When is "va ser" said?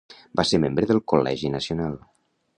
0.39-0.59